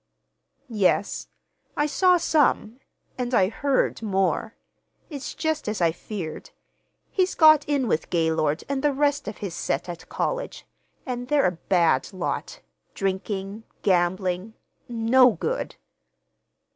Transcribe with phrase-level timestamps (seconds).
[0.67, 1.27] "Yes.
[1.77, 2.79] I saw some,
[3.19, 4.55] and I heard—more.
[5.11, 6.49] It's just as I feared.
[7.11, 10.65] He's got in with Gaylord and the rest of his set at college,
[11.05, 15.75] and they're a bad lot—drinking, gambling—no good."